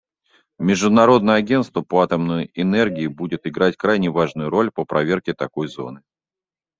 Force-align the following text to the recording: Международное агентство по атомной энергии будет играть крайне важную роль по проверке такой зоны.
Международное 0.57 1.35
агентство 1.35 1.83
по 1.83 2.01
атомной 2.01 2.49
энергии 2.55 3.05
будет 3.05 3.45
играть 3.45 3.77
крайне 3.77 4.09
важную 4.09 4.49
роль 4.49 4.71
по 4.71 4.83
проверке 4.83 5.35
такой 5.35 5.67
зоны. 5.67 6.01